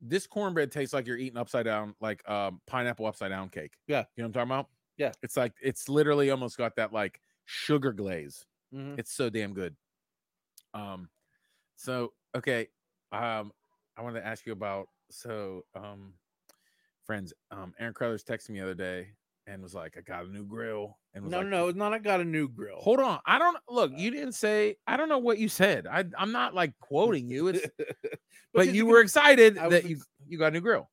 [0.00, 3.76] this cornbread tastes like you're eating upside down like um pineapple upside down cake.
[3.86, 4.04] Yeah.
[4.16, 4.70] You know what I'm talking about?
[4.96, 5.12] Yeah.
[5.22, 8.46] It's like it's literally almost got that like sugar glaze.
[8.72, 8.98] Mhm.
[8.98, 9.76] It's so damn good.
[10.74, 11.10] Um
[11.76, 12.68] so okay.
[13.12, 13.52] Um
[13.96, 16.14] I wanted to ask you about so um
[17.04, 19.12] friends, um Aaron Crothers texted me the other day
[19.46, 21.92] and was like, "I got a new grill." And was No, like, no, it's not.
[21.92, 22.78] I got a new grill.
[22.78, 23.20] Hold on.
[23.26, 23.92] I don't look.
[23.96, 24.76] You didn't say.
[24.86, 25.86] I don't know what you said.
[25.86, 27.48] I I'm not like quoting you.
[27.48, 28.08] It's but
[28.52, 30.90] Because you were excited I that was you you got a new grill.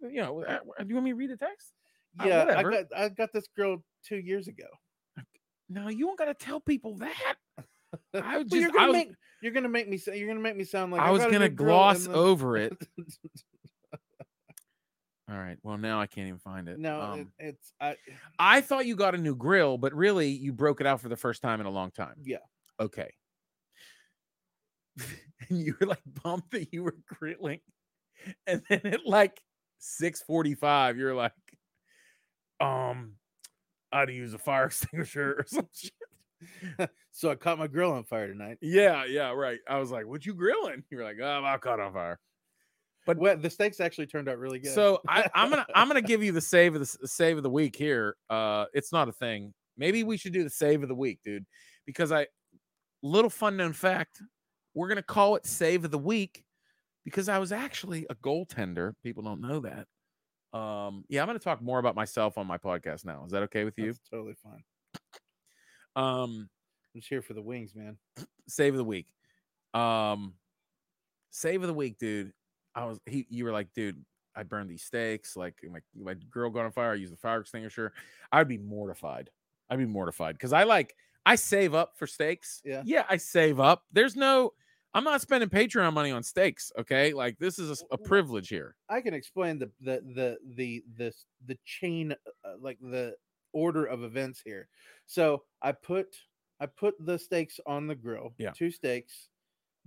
[0.00, 1.72] You know, uh, do you want me to read the text?
[2.20, 2.70] uh, Yeah, I whatever.
[2.70, 4.66] got I got this grill two years ago.
[5.68, 7.36] No, you don't got to tell people that.
[8.14, 9.10] I was just you're gonna was, make
[9.42, 12.06] you're gonna make me say you're gonna make me sound like I was gonna gloss
[12.06, 12.76] over it.
[15.30, 15.58] All right.
[15.62, 16.78] Well, now I can't even find it.
[16.78, 17.96] no, Um, it, it's I
[18.38, 21.16] I thought you got a new grill, but really you broke it out for the
[21.16, 22.14] first time in a long time.
[22.24, 22.38] yeah.
[22.80, 23.12] Okay.
[25.48, 27.60] and you were like pumped that you were grilling.
[28.46, 29.40] And then at like
[29.78, 31.32] 645, you're like,
[32.60, 33.14] um,
[33.92, 35.92] I had to use a fire extinguisher or some shit.
[37.10, 38.58] So I caught my grill on fire tonight.
[38.60, 39.58] Yeah, yeah, right.
[39.68, 40.84] I was like, what you grilling?
[40.88, 42.20] You were like, oh, I caught on fire.
[43.16, 44.74] But the stakes actually turned out really good.
[44.74, 47.50] So I, I'm gonna I'm gonna give you the save of the save of the
[47.50, 48.16] week here.
[48.28, 49.54] Uh, it's not a thing.
[49.78, 51.46] Maybe we should do the save of the week, dude,
[51.86, 52.26] because I
[53.02, 54.20] little fun known fact.
[54.74, 56.44] We're gonna call it save of the week
[57.04, 58.92] because I was actually a goaltender.
[59.02, 59.86] People don't know that.
[60.58, 63.24] Um, yeah, I'm gonna talk more about myself on my podcast now.
[63.24, 63.86] Is that okay with you?
[63.86, 64.62] That's totally fine.
[65.96, 66.48] Um,
[66.94, 67.96] I'm just here for the wings, man.
[68.48, 69.06] save of the week.
[69.72, 70.34] Um,
[71.30, 72.32] save of the week, dude.
[72.78, 73.26] I was he.
[73.28, 74.04] You were like, dude,
[74.36, 75.36] I burned these steaks.
[75.36, 76.92] Like my my girl got on fire.
[76.92, 77.92] I used the fire extinguisher.
[78.32, 79.30] I'd be mortified.
[79.68, 80.94] I'd be mortified because I like
[81.26, 82.62] I save up for steaks.
[82.64, 82.82] Yeah.
[82.84, 83.84] yeah, I save up.
[83.92, 84.52] There's no.
[84.94, 86.72] I'm not spending Patreon money on steaks.
[86.78, 88.74] Okay, like this is a, Well, privilege here.
[88.88, 91.12] I can explain the the the the the
[91.46, 92.12] the chain,
[92.44, 93.14] uh, like the
[93.52, 94.68] order of events here.
[95.06, 96.16] So I put
[96.60, 98.32] I put the steaks on the grill.
[98.38, 98.52] Yeah.
[98.52, 99.28] two steaks,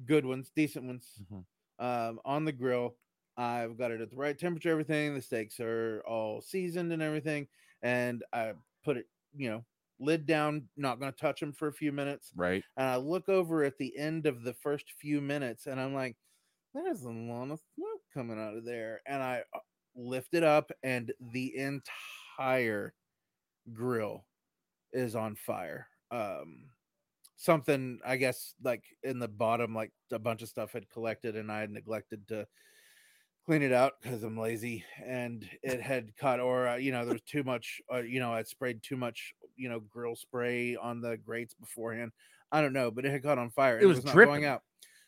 [0.06, 1.46] good ones, decent ones, Mhm.
[1.82, 2.96] Um, on the grill.
[3.36, 4.72] I've got it at the right temperature.
[4.72, 5.14] Everything.
[5.14, 7.48] The steaks are all seasoned and everything,
[7.82, 8.54] and I
[8.86, 9.66] put it, you know,
[10.02, 10.68] lid down.
[10.76, 12.32] Not going to touch them for a few minutes.
[12.36, 12.64] Right.
[12.76, 16.18] And I look over at the end of the first few minutes and I'm like,
[16.74, 19.02] there's a lot of smoke coming out of there.
[19.06, 19.60] And I uh,
[19.96, 22.94] lift it up and the entire
[23.74, 24.26] grill
[24.92, 25.88] is on fire.
[26.10, 26.66] Um,
[27.42, 31.52] something, I guess, like in the bottom, like a bunch of stuff had collected and
[31.52, 32.48] I had neglected to
[33.46, 37.14] clean it out because I'm lazy and it had caught or uh, you know there
[37.14, 41.02] was too much uh, you know I'd sprayed too much you know grill spray on
[41.02, 42.12] the grates beforehand
[42.52, 44.46] I don't know but it had caught on fire and It was not going dripping.
[44.46, 44.62] out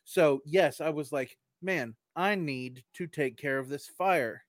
[0.04, 4.43] so yes I was like man I need to take care of this fire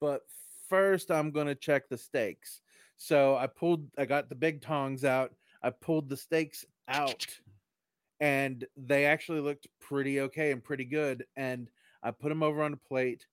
[0.00, 0.22] but
[0.68, 2.60] first I'm going to check the stakes.
[2.96, 5.32] so I pulled I got the big tongs out
[5.64, 7.26] I pulled the steaks out
[8.20, 11.70] and they actually looked pretty okay and pretty good and
[12.02, 13.26] I put them over on a plate.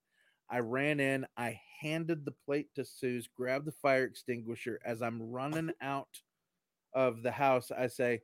[0.50, 4.80] I ran in, I handed the plate to Suze, grabbed the fire extinguisher.
[4.84, 6.20] As I'm running out
[6.94, 8.22] of the house, I say,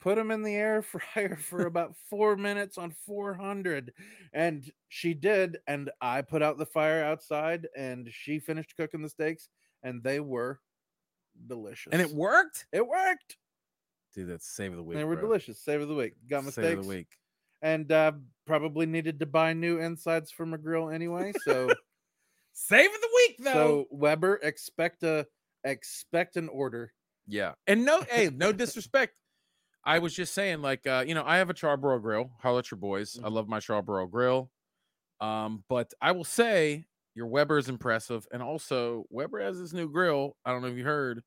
[0.00, 3.92] put them in the air fryer for about four minutes on 400.
[4.32, 5.58] And she did.
[5.66, 9.50] And I put out the fire outside and she finished cooking the steaks
[9.82, 10.60] and they were
[11.46, 11.92] delicious.
[11.92, 13.36] And it worked, It worked.
[14.14, 14.28] dude.
[14.28, 14.96] That's save of the week.
[14.98, 15.26] they were bro.
[15.26, 15.60] delicious.
[15.60, 16.14] Save of the week.
[16.28, 17.08] Got my Save of the week.
[17.62, 18.12] and uh,
[18.46, 21.32] probably needed to buy new insides for my grill anyway.
[21.44, 21.68] So,
[22.52, 23.52] Save of the week, though.
[23.52, 25.26] so Weber, expect a
[25.64, 26.92] expect an order.
[27.26, 27.52] Yeah.
[27.66, 29.14] And no, hey, no disrespect.
[29.84, 32.30] I was just saying, like, uh, you know, I have a Char-Broil grill.
[32.40, 33.18] Holla at your boys.
[33.22, 33.32] I Mhm.
[33.32, 34.50] love my Char-Broil grill.
[35.20, 38.26] Um, but I will say your Weber is impressive.
[38.30, 40.36] And also, Weber has this new grill.
[40.44, 41.22] I don't know if you heard,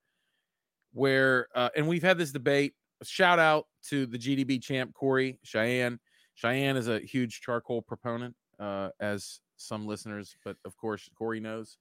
[0.93, 2.73] where uh, and we've had this debate.
[3.03, 5.99] Shout out to the GDB champ, Corey Cheyenne.
[6.35, 11.77] Cheyenne is a huge charcoal proponent, uh, as some listeners, but of course, Corey knows.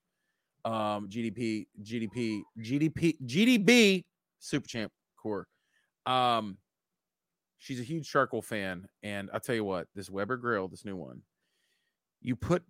[0.64, 4.05] Um, GDP, GDP, GDP, GDB
[4.38, 5.47] super champ core.
[6.07, 6.57] Um,
[7.59, 10.97] she's a huge charcoal fan, and I'll tell you what, this Weber grill, this new
[10.97, 11.23] one,
[12.21, 12.62] you put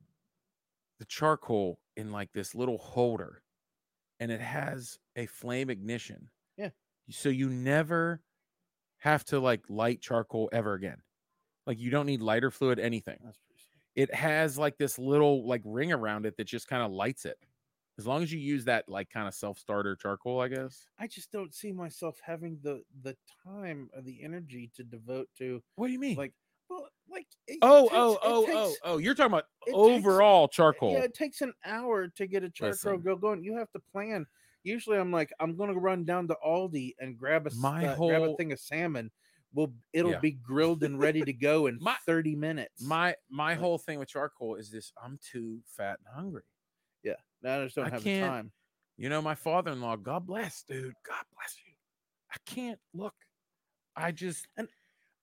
[0.99, 3.43] the charcoal in like this little holder,
[4.21, 6.31] and it has a flame ignition.
[6.57, 6.71] Yeah.
[7.11, 8.23] So you never
[8.99, 11.03] have to like light charcoal ever again.
[11.67, 13.19] Like you don't need lighter fluid, anything
[13.95, 17.37] it has like this little like ring around it that just kind of lights it.
[17.99, 20.87] As long as you use that like kind of self starter charcoal, I guess.
[20.99, 25.63] I just don't see myself having the the time or the energy to devote to
[25.75, 26.17] What do you mean?
[26.17, 26.33] like
[27.11, 30.49] like it oh, takes- oh, oh, oh, takes- oh, you're talking about it takes- overall
[30.49, 30.93] charcoal.
[30.93, 33.01] Yeah, it takes an hour to get a charcoal Listen.
[33.01, 33.43] grill going.
[33.43, 34.27] You have to plan.
[34.65, 38.23] Usually, I'm like, I'm gonna run down to Aldi and grab a My uh, grab
[38.23, 39.11] a whole- thing of salmon.
[39.55, 40.19] Well, it'll Yeah.
[40.21, 42.83] be grilled and ready to go in My- 30 minutes.
[42.83, 46.43] My my Like- whole thing with charcoal is this: I'm too fat and hungry.
[47.03, 48.53] yeah, I just don't I have the time.
[48.99, 50.93] You know, my father-in-law, God bless, dude.
[51.05, 51.73] God bless you.
[52.31, 53.15] I can't look.
[53.97, 54.69] I just And-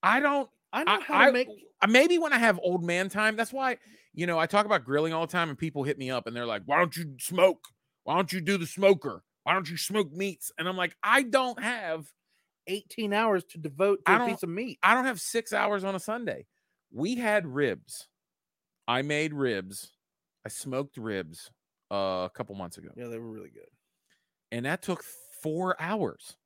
[0.02, 1.48] I don't I know I, how I- to make.
[1.82, 3.36] uh, maybe when I have old man time.
[3.36, 3.78] That's why
[4.14, 6.36] you know I talk about grilling all the time, and people hit me up and
[6.36, 7.68] they're like, "Why don't you smoke?
[8.04, 9.24] Why don't you do the smoker?
[9.44, 12.08] Why don't you smoke meats?" And I'm like, I don't have
[12.68, 14.80] 18 hours to devote to I a piece of meat.
[14.84, 16.46] I don't have six hours on a Sunday.
[16.92, 18.08] We had ribs.
[18.88, 19.92] I made ribs.
[20.46, 21.52] I smoked ribs
[21.92, 23.70] uh, a couple months ago, Yeah, they were really good.
[24.52, 25.04] and that took
[25.42, 26.38] four hours,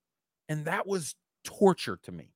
[0.50, 2.34] and that was torture to me.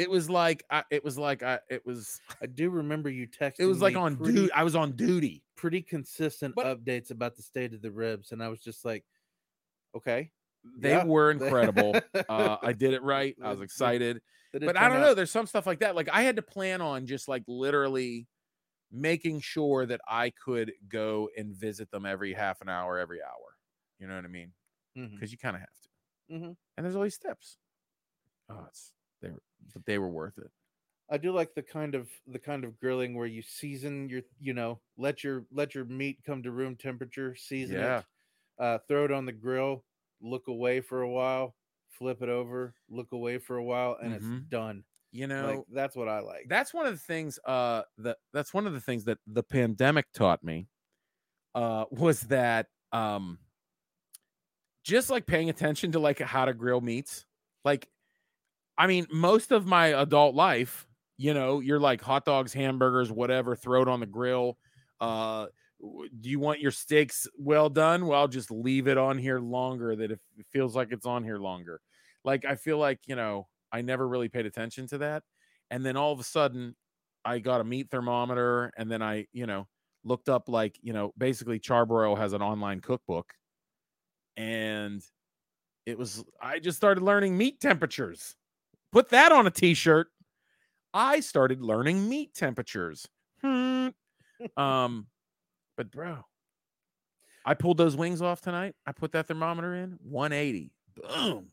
[0.00, 3.60] It was like I, it was like I, it was I do remember you texting.
[3.60, 4.52] it was like on pretty, duty.
[4.52, 5.42] I was on duty.
[5.56, 9.04] pretty consistent But- updates about the state of the ribs, and I was just like,
[9.94, 10.30] okay,
[10.78, 11.04] They Yeah.
[11.04, 11.94] were incredible.
[12.28, 13.36] uh, I did it right.
[13.42, 14.20] I was excited.
[14.52, 15.14] But I don't out- know.
[15.14, 15.94] There's some stuff like that.
[15.94, 18.26] Like I had to plan on just like literally
[18.92, 23.56] making sure that I could go and visit them every half an hour, every hour.
[24.00, 24.52] You know what I mean?
[24.96, 26.34] Because you kind of have to.
[26.34, 26.56] Mhm.
[26.76, 27.58] And there's all these steps.
[28.48, 30.50] Oh, it's they were, but they were worth it.
[31.10, 34.54] I do like the kind of the kind of grilling where you season your, you
[34.54, 37.82] know, let your let your meat come to room temperature, season Yeah.
[37.82, 38.04] it,
[38.58, 39.84] uh, throw it on the grill,
[40.20, 41.56] look away for a while,
[41.88, 44.14] flip it over, look away for a while, and Mhm.
[44.14, 44.84] it's done.
[45.12, 46.50] You know, like that's what I like.
[46.50, 50.12] that's one of the things uh that that's one of the things that the pandemic
[50.12, 50.68] taught me
[51.54, 53.40] uh was that um
[54.84, 57.26] just like paying attention to like how to grill meats
[57.64, 57.90] like
[58.80, 60.86] i mean most of my adult life
[61.18, 64.56] you know you're like hot dogs hamburgers whatever throw it on the grill.
[65.00, 65.46] Uh
[66.20, 68.06] do you want your steaks well done?
[68.06, 71.38] Well just leave it on here longer that if it feels like it's on here
[71.38, 71.80] longer.
[72.24, 75.22] Like i feel like you know i never really paid attention to that.
[75.70, 76.74] And then all of a sudden
[77.24, 79.66] i got a meat thermometer and then i you know
[80.04, 83.34] looked up like you know basically charbroil has an online cookbook.
[84.36, 85.02] And
[85.86, 88.36] it was i just started learning meat temperatures
[88.92, 90.08] put that on a t-shirt.
[90.92, 93.06] I started learning meat temperatures.
[93.42, 93.88] Hmm.
[94.56, 95.06] um
[95.76, 96.16] but bro
[97.44, 98.74] i pulled those wings off tonight.
[98.86, 101.48] I put that thermometer in 180 boom.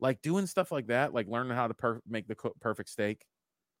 [0.00, 3.26] Like doing stuff like that like learning how to per- make the co- perfect steak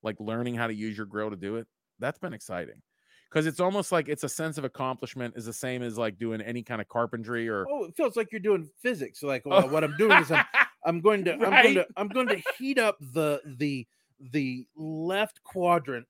[0.02, 1.66] like learning how to use your grill to do it
[1.98, 2.82] that's been exciting.
[3.30, 6.40] Because it's almost like it's a sense of accomplishment is the same as like doing
[6.40, 9.22] any kind of carpentry or oh, it feels like you're doing physics.
[9.22, 10.44] Like well, what I'm doing is I'm
[10.84, 13.86] I'm going to I'm going to I'm going to heat up the the
[14.20, 16.08] the left quadrant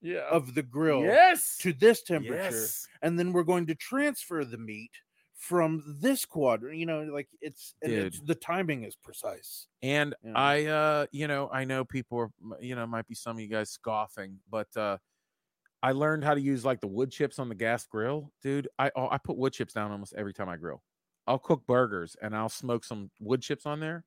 [0.00, 4.44] yeah of the grill yes to this temperature, yes and then we're going to transfer
[4.44, 4.92] the meat
[5.40, 6.76] from this quadrant.
[6.76, 9.66] You know, like it's it's, the timing is precise.
[9.82, 10.32] And Yeah.
[10.36, 12.30] I, uh, you know, I know people are,
[12.60, 14.98] you know, might be some of you guys scoffing, but uh,
[15.82, 18.68] I learned how to use like the wood chips on the gas grill, dude.
[18.78, 20.82] I oh, I put wood chips down almost every time I grill.
[21.26, 24.04] I'll cook burgers and I'll smoke some wood chips on there,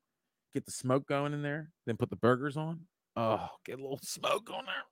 [0.52, 2.86] get the smoke going in there, then put the burgers on.
[3.16, 4.82] Oh, get a little smoke on there,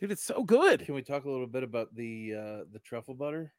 [0.00, 0.12] dude.
[0.12, 0.84] It's so good.
[0.84, 3.52] Can we talk a little bit about the uh the truffle butter?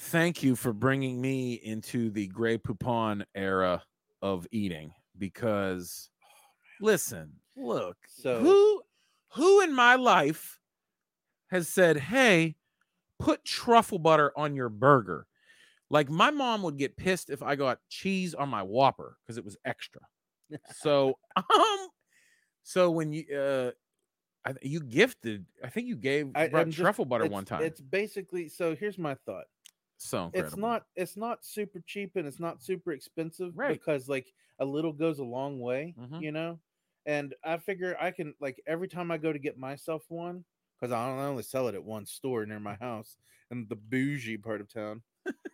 [0.00, 3.82] thank you for bringing me into the Grey Poupon era
[4.22, 6.10] of eating because
[6.80, 8.82] listen, look, So- who
[9.34, 10.60] who in my life
[11.50, 12.56] has said, "Hey,
[13.20, 15.27] put truffle butter on your burger?"
[15.90, 19.44] Like my mom would get pissed if I got cheese on my Whopper because it
[19.44, 20.02] was extra.
[20.74, 21.88] So, um,
[22.62, 23.70] so when you uh,
[24.44, 27.62] I, you gifted, I think you gave I, just- truffle butter one time.
[27.62, 28.74] It's basically so.
[28.76, 29.44] Here's my thought.
[29.96, 30.46] so incredible.
[30.48, 30.86] It's not.
[30.96, 33.72] It's not super cheap and it's not super expensive, Right.
[33.72, 36.22] Because like a little goes a long way, Mhm.
[36.22, 36.58] you know.
[37.06, 40.44] And I figure I can like every time I go to get myself one,
[40.78, 43.16] because I I only sell it at one store near my house
[43.50, 45.02] in the bougie part of town.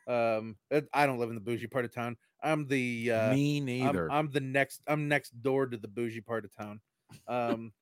[0.06, 0.56] um,
[0.92, 2.16] I don't live in the bougie part of town.
[2.42, 4.10] I'm the uh, Me I'm, neither.
[4.10, 4.82] I'm the next.
[4.87, 6.80] I'm next door to the bougie part of town.
[7.26, 7.72] Um,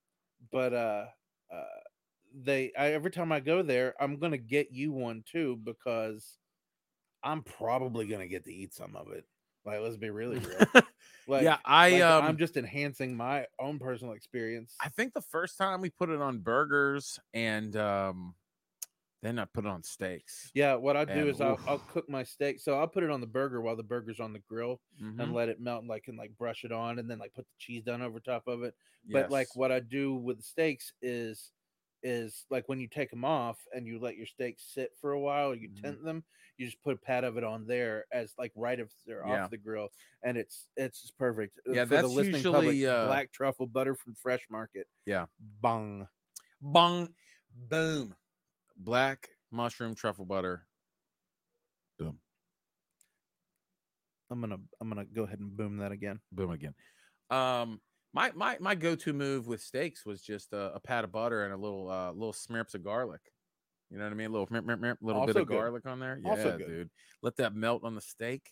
[0.50, 1.06] but uh,
[1.52, 1.64] uh,
[2.34, 6.38] they I, every time I go there, I'm gonna get you one too because
[7.22, 9.24] I'm probably gonna get to eat some of it.
[9.64, 10.66] Like, let's be really real.
[11.28, 14.76] Like, yeah, I like, um I'm just enhancing my own personal experience.
[14.80, 18.34] I think the first time we put it on burgers and um
[19.22, 20.50] then I put it on steaks.
[20.52, 21.60] yeah, what I do And is I'll.
[21.66, 22.58] I'll cook my steak.
[22.60, 25.32] So I'll put it on the burger while the burger's on the grill Mhm, and
[25.32, 27.54] let it melt, and like and like brush it on, and then like put the
[27.58, 28.74] cheese down over top of it.
[29.12, 31.52] But like what I do with the steaks is
[32.02, 35.20] is like when you take them off and you let your steaks sit for a
[35.20, 35.82] while, you Mhm.
[35.82, 36.24] tint them,
[36.56, 39.44] you just put a pat of it on there as like right if they're Yeah.
[39.44, 39.90] off the grill,
[40.22, 41.58] and it's it's just perfect.
[41.68, 44.88] Uh, Yeah, for the that's listening public, usually, uh, black truffle butter from Fresh Market.
[45.06, 45.26] Yeah.
[45.60, 46.08] bung.
[46.60, 47.14] bong
[47.68, 48.14] boom.
[48.76, 50.66] Black mushroom truffle butter.
[51.98, 52.20] Boom.
[54.30, 56.20] I'm gonna I'm gonna go ahead and boom that again.
[56.32, 56.74] boom again.
[57.30, 57.80] Um,
[58.12, 61.52] my my my go-to move with steaks was just a, a pat of butter and
[61.52, 63.20] a little uh little smirps of garlic.
[63.90, 64.28] You know what I mean?
[64.28, 64.48] A little
[65.02, 65.56] little bit of good.
[65.56, 66.18] garlic on there.
[66.22, 66.90] Yeah, Also dude.
[67.22, 68.50] Let that melt on the steak.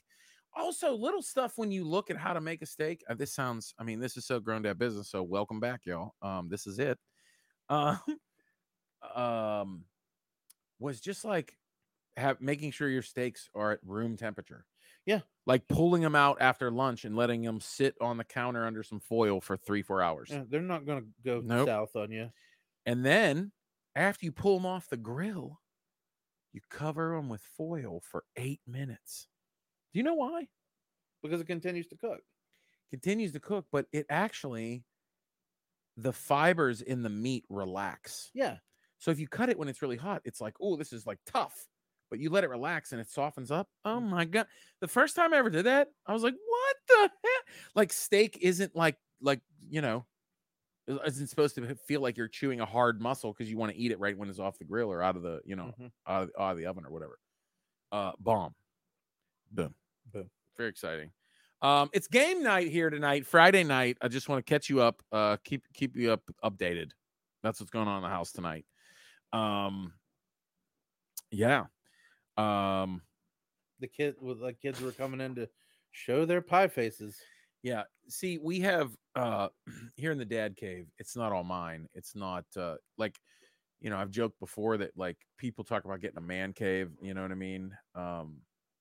[0.55, 3.03] Also, little stuff when you look at how to make a steak.
[3.09, 5.09] Uh, this sounds, I mean, this is so grown dad business.
[5.09, 6.15] So welcome back, y'all.
[6.23, 6.99] Um, this is it.
[7.69, 8.01] Um,
[9.15, 9.85] um,
[10.81, 11.55] was just like
[12.17, 14.65] have making sure your steaks are at room temperature.
[15.11, 15.21] Yeah.
[15.47, 19.01] Like pulling them out after lunch and letting them sit on the counter under some
[19.01, 20.29] foil for three, four hours.
[20.31, 21.67] Yeah, they're not gonna go Nope.
[21.67, 22.31] south on you.
[22.87, 23.51] And then
[23.97, 25.61] after you pull them off the grill,
[26.53, 29.27] you cover them with foil for eight minutes.
[29.93, 30.47] Do you know why?
[31.23, 32.21] because it continues to cook.
[32.91, 34.85] Continues to cook, but it actually,
[35.97, 38.31] the fibers in the meat relax.
[38.35, 38.57] Yeah,
[38.99, 41.19] So if you cut it when it's really hot, it's like, oh, this is like
[41.27, 41.67] tough.
[42.11, 43.69] But you let it relax and it softens up.
[43.85, 44.47] Oh my god!
[44.81, 47.55] The first time I ever did that, I was like, what the heck?
[47.75, 50.07] Like steak isn't like like you know,
[50.89, 53.93] isn't supposed to feel like you're chewing a hard muscle because you want to eat
[53.93, 55.91] it right when it's off the grill or out of the you know Mhm.
[56.07, 57.19] out, of, out of the oven or whatever.
[57.93, 58.55] Uh, bomb,
[59.53, 59.75] boom,
[60.13, 60.31] Boom.
[60.57, 61.11] Very exciting.
[61.63, 63.99] Um, it's game night here tonight, Friday night.
[64.01, 66.93] I just want to catch you up, uh, keep keep you up updated.
[67.43, 68.65] That's what's going on in the house tonight.
[69.33, 69.93] Um,
[71.31, 71.67] yeah.
[72.41, 73.03] Um,
[73.81, 75.49] the kid with the kids were coming in to
[75.93, 77.17] show their pie faces.
[77.63, 77.85] Yeah.
[78.09, 79.49] See, we have uh
[79.97, 81.89] here in the dad cave, it's not all mine.
[81.95, 83.17] It's not uh like
[83.81, 87.15] you know, I've joked before that like people talk about getting a man cave, you
[87.15, 87.77] know what I mean?
[87.95, 88.39] Um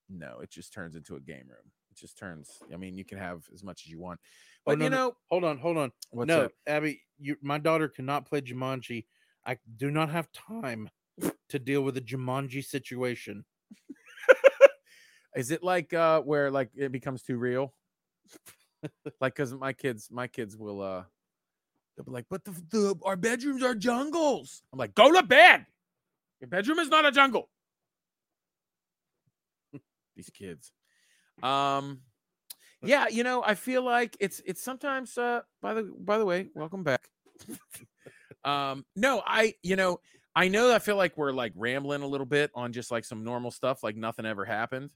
[0.10, 1.72] no, it just turns into a game room.
[1.91, 4.19] It just turns I mean, you can have as much as you want.
[4.22, 5.91] Oh, But no, you no, know, Hold on, hold on.
[6.12, 6.52] what's no, up?
[6.67, 9.06] Abby, you, my daughter cannot play Jumanji.
[9.45, 10.89] I do not have time
[11.50, 13.45] to deal with a Jumanji situation.
[15.36, 17.74] Is it like uh where like it becomes too real?
[19.22, 21.04] like cuz my kids my kids will uh
[21.96, 25.65] they'll be like, "But the, the our bedrooms are jungles." I'm like, "Go to bed.
[26.42, 27.50] Your bedroom is not a jungle."
[30.15, 30.72] These kids.
[31.44, 32.02] Um
[32.82, 36.50] yeah, you know, I feel like it's it's sometimes uh by the by the way,
[36.56, 37.10] welcome back.
[38.44, 40.00] um no, I you know,
[40.36, 43.24] I know I feel like we're like rambling a little bit on just like some
[43.24, 44.92] normal stuff like nothing ever happened.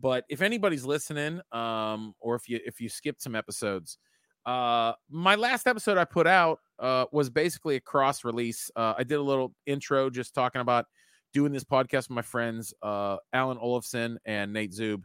[0.00, 3.98] But if anybody's listening um or if you if you skipped some episodes,
[4.46, 8.70] uh my last episode I put out uh was basically a cross release.
[8.76, 10.86] Uh I did a little intro just talking about
[11.32, 15.02] doing this podcast with my friends uh Alan Olafson and Nate Zub.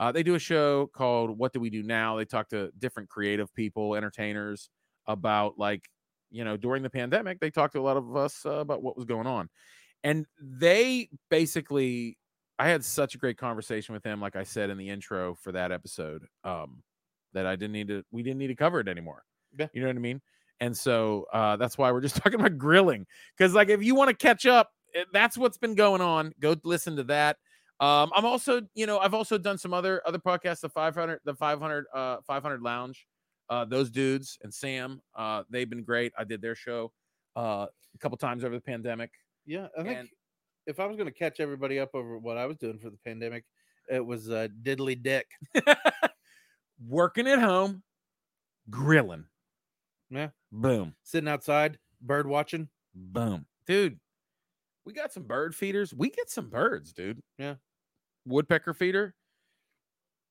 [0.00, 2.16] Uh, they do a show called What Do We Do Now?
[2.16, 4.68] They talk to different creative people, entertainers
[5.06, 5.88] about like,
[6.30, 8.96] you know, during the pandemic, they talked to a lot of us uh, about what
[8.96, 9.48] was going on.
[10.02, 12.18] And they basically,
[12.58, 15.52] I had such a great conversation with him, like I said in the intro for
[15.52, 16.82] that episode, um,
[17.32, 19.24] that I didn't need to, we didn't need to cover it anymore.
[19.58, 19.66] Yeah.
[19.72, 20.20] You know what I mean?
[20.60, 23.06] And so uh, that's why we're just talking about grilling.
[23.36, 26.32] Because, like, if you want to catch up, eh, that's what's been going on.
[26.40, 27.38] Go listen to that.
[27.80, 31.34] Um, I'm also, you know, I've also done some other other podcasts, the 500, the
[31.34, 33.06] 500, uh, 500 Lounge.
[33.50, 36.12] Uh, those dudes and Sam, uh, they've been great.
[36.16, 36.92] I did their show
[37.36, 39.10] uh, a couple times over the pandemic.
[39.44, 40.08] Yeah, I think And-
[40.66, 42.98] if I was going to catch everybody up over what I was doing for the
[43.04, 43.44] pandemic,
[43.90, 45.26] it was uh, diddly dick.
[46.88, 47.82] Working at home,
[48.70, 49.24] grilling.
[50.10, 50.28] Yeah.
[50.52, 52.68] Boom, Sitting outside, bird watching.
[52.94, 53.98] boom, dude.
[54.84, 55.94] We got some bird feeders.
[55.94, 57.20] We get some birds, dude.
[57.38, 57.54] Yeah.
[58.26, 59.14] Woodpecker feeder.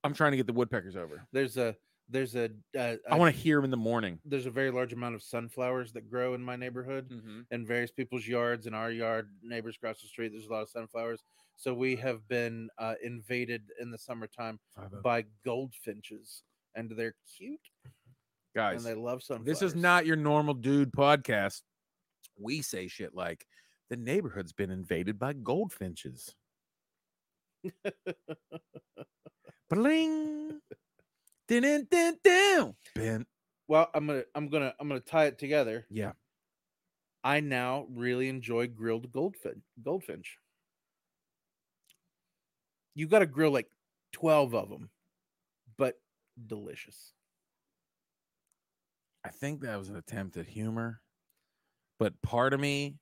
[0.03, 1.25] I'm trying to get the woodpeckers over.
[1.31, 1.75] There's a
[2.09, 4.19] there's a, uh, I want to hear them in the morning.
[4.25, 7.09] there's a very large amount of sunflowers that grow in my neighborhood.
[7.51, 10.69] in various people's yards in our yard neighbors across the street there's a lot of
[10.69, 11.23] sunflowers
[11.55, 14.59] so we have been uh, invaded in the summertime
[15.03, 16.43] by goldfinches
[16.75, 17.59] and they're cute
[18.55, 21.61] Guys, and they love sunflowers This is not your normal dude podcast.
[22.39, 23.47] We say shit like
[23.89, 26.35] the neighborhood's been invaded by goldfinches.
[29.69, 30.42] Bling.
[31.47, 32.75] Dun, dun, dun, dun.
[32.95, 33.25] Ben.
[33.67, 36.13] well i'm gonna i'm gonna i'm gonna tie it together Yeah.
[37.23, 40.37] i now really enjoy grilled goldfinch goldfinch
[42.95, 43.69] you got to grill like
[44.13, 44.89] 12 of them
[45.77, 45.99] but
[46.47, 47.13] delicious
[49.25, 50.99] I think that was an attempt at humor.
[51.97, 52.97] But part of me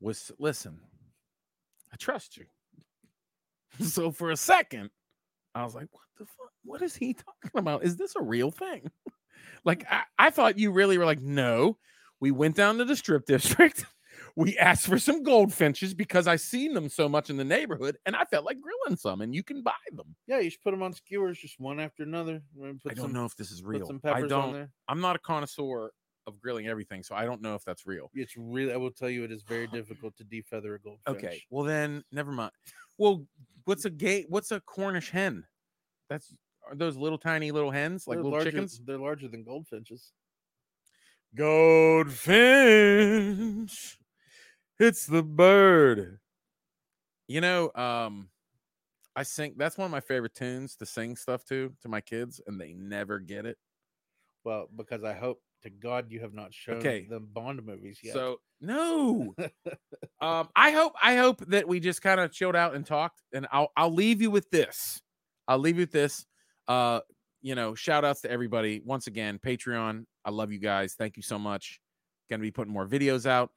[0.00, 0.80] was listen,
[1.92, 2.46] I trust you.
[3.86, 4.88] so for a second,
[5.54, 6.50] I was like, what the fuck?
[6.64, 7.84] What is he talking about?
[7.84, 8.90] Is this a real thing?
[9.64, 11.78] like I, I thought you really were like, no.
[12.20, 13.86] We went down to the strip district.
[14.36, 18.14] we asked for some goldfinches because I seen them so much in the neighborhood, and
[18.14, 20.14] I felt like grilling some, and you can buy them.
[20.26, 22.42] Yeah, you should put them on skewers, just one after another.
[22.62, 23.90] I don't some, know if this is real.
[24.04, 24.52] I don't.
[24.52, 24.70] there.
[24.86, 25.92] I'm not a connoisseur
[26.30, 28.10] of grilling everything, so I don't know if that's real.
[28.14, 28.72] It's really.
[28.72, 31.08] I will tell you, it is very difficult to defeather a goldfish.
[31.08, 32.52] Okay, well then, never mind.
[32.98, 33.26] Well,
[33.64, 34.26] what's a gate?
[34.28, 35.44] What's a Cornish hen?
[36.08, 36.32] That's
[36.68, 38.80] are those little tiny little hens like They're little larger, chickens?
[38.84, 40.12] They're larger than goldfinches.
[41.34, 42.38] Goldfinch,
[44.78, 46.18] it's the bird.
[47.28, 48.28] You know, um,
[49.14, 49.54] I sing.
[49.56, 52.72] That's one of my favorite tunes to sing stuff to to my kids, and they
[52.72, 53.58] never get it.
[54.44, 57.06] Well, because I hope to God you have not shown Okay.
[57.08, 58.14] the Bond movies yet.
[58.14, 59.34] So no.
[60.20, 63.46] um, I hope I hope that we just kind of chilled out and talked, and
[63.52, 65.00] I'll I'll leave you with this.
[65.48, 66.26] I'll leave you with this.
[66.68, 67.00] Uh,
[67.42, 69.38] you know, shout outs to everybody once again.
[69.38, 70.94] Patreon, I love you guys.
[70.94, 71.80] Thank you so much.
[72.28, 73.50] Gonna be putting more videos out.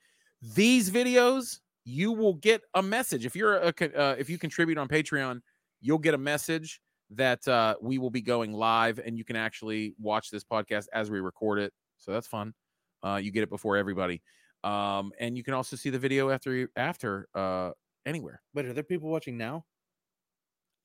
[0.56, 4.88] These videos, you will get a message if you're a uh, if you contribute on
[4.88, 5.40] Patreon,
[5.82, 6.80] you'll get a message
[7.12, 11.12] that uh, we will be going live, and you can actually watch this podcast as
[11.12, 11.72] we record it.
[12.04, 12.54] So that's fun.
[13.02, 14.22] Uh, you get it before everybody.
[14.64, 17.72] Um and you can also see the video after you after uh
[18.06, 18.42] anywhere.
[18.54, 19.66] Wait, are there people watching now?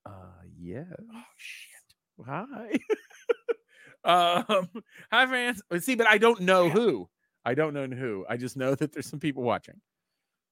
[0.07, 2.27] uh yeah oh shit.
[2.27, 2.71] Hi.
[4.05, 4.69] Um
[5.13, 5.61] hi fans.
[5.81, 7.09] See but i don't know who.
[7.45, 8.25] I don't know who.
[8.29, 9.81] I just know that there's some people watching.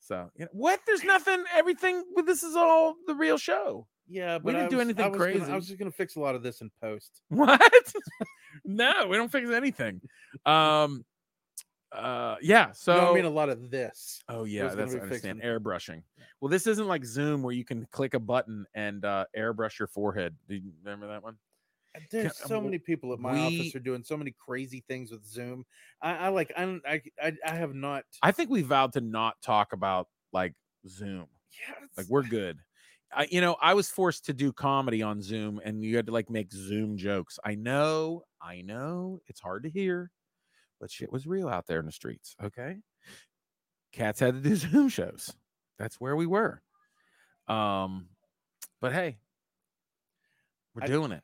[0.01, 0.81] So you know, what?
[0.87, 1.45] There's nothing.
[1.55, 5.05] Everything this is all the real show Yeah, but We didn't I do was- anything
[5.05, 5.53] I was gonna- crazy.
[5.53, 7.23] I was just gonna fix a lot of this in post.
[7.29, 7.61] what
[8.65, 10.01] no we don't fix anything
[10.47, 11.05] um
[11.93, 14.23] uh yeah so no, I mean a lot of this.
[14.29, 15.11] Oh yeah, that's I understand.
[15.11, 16.03] fixing- Airbrushing.
[16.41, 19.89] Well, this isn't like Zoom where you can click a button and uh airbrush your
[19.89, 20.35] forehead.
[20.49, 21.37] Do you remember that one?
[21.97, 25.11] Uh, There's so many people at my we- office are doing so many crazy things
[25.11, 25.65] with Zoom.
[26.03, 26.53] I, I like.
[26.57, 28.05] I'm, I, I I have not.
[28.23, 30.53] I think we vowed to not talk about like
[30.87, 31.27] Zoom.
[31.53, 32.59] Yeah, Like we're good.
[33.13, 36.13] I you know, I was forced to do comedy on Zoom and you had to
[36.13, 37.39] like make Zoom jokes.
[37.45, 40.11] I know, I know it's hard to hear,
[40.81, 42.35] but shit was real out there in the streets.
[42.43, 42.77] Okay.
[43.93, 45.35] Cats had to do Zoom shows.
[45.79, 46.63] That's where we were.
[47.49, 48.09] Um,
[48.81, 49.19] but hey,
[50.75, 51.23] we're I- doing it.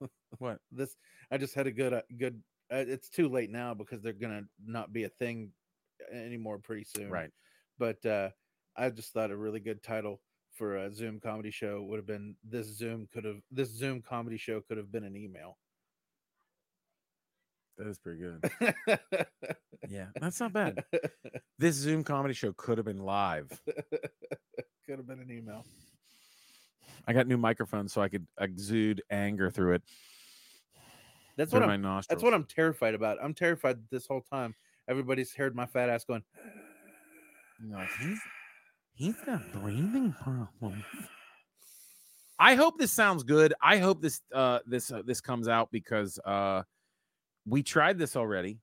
[0.38, 0.60] What?
[0.70, 0.94] this.
[1.32, 2.40] I just had a good uh, good.
[2.72, 5.50] Uh, it's too late now because they're gonna not be a thing
[6.12, 7.10] anymore pretty soon.
[7.10, 7.30] Right.
[7.78, 8.28] But uh,
[8.76, 10.20] I just thought a really good title
[10.60, 14.36] for a Zoom comedy show would have been this Zoom could have this Zoom comedy
[14.36, 15.56] show could have been an email.
[17.78, 19.26] That is pretty good.
[19.88, 20.84] Yeah, that's not bad.
[21.58, 23.48] This Zoom comedy show could have been live.
[24.86, 25.64] could have been an email.
[27.08, 29.82] I got new microphones so I could exude anger through it.
[31.36, 31.82] That's through what my I'm.
[31.82, 32.06] nostrils.
[32.08, 33.16] That's what I'm terrified about.
[33.20, 34.54] I'm terrified this whole time.
[34.86, 36.22] Everybody's heard my fat ass going.
[37.62, 37.84] No,
[39.00, 40.84] he's he's got breathing problems.
[42.38, 43.52] I hope this sounds good.
[43.62, 46.62] I hope this uh this uh, this comes out because uh
[47.46, 48.58] we tried this already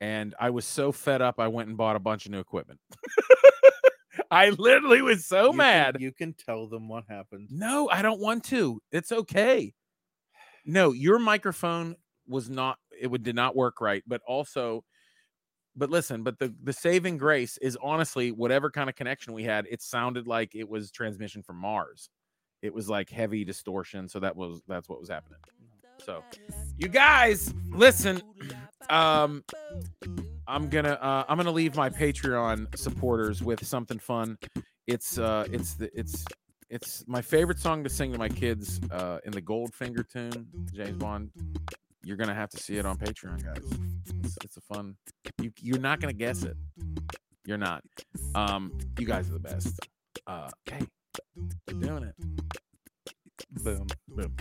[0.00, 2.80] and I was so fed up I went and bought a bunch of new equipment.
[4.30, 5.96] I literally was so "You can- mad.
[6.00, 7.48] you can tell them what happened.
[7.50, 8.80] No, I don't want to.
[8.90, 9.72] It's okay.
[10.64, 14.84] No, your microphone was not it would did not work right, but also
[15.76, 19.66] but listen, but the the saving grace is honestly whatever kind of connection we had,
[19.70, 22.10] it sounded like it was transmission from Mars.
[22.62, 25.38] It was like heavy distortion, so that was that's what was happening.
[26.04, 26.22] So,
[26.76, 28.22] you guys, listen,
[28.90, 29.44] um
[30.48, 34.36] I'm gonna uh, I'm gonna leave my Patreon supporters with something fun.
[34.86, 36.24] It's uh it's the it's
[36.68, 40.96] it's my favorite song to sing to my kids uh in the Goldfinger tune, James
[40.96, 41.30] Bond.
[42.04, 43.78] You're gonna have to see it on Patreon, guys.
[44.24, 44.96] It's, it's a fun.
[45.40, 46.56] You you're not gonna guess it.
[47.46, 47.82] You're not.
[48.34, 49.78] Um, you guys are the best.
[50.26, 50.80] Uh, hey,
[51.68, 52.14] we're doing it.
[53.62, 53.86] Boom.
[54.08, 54.34] Boom.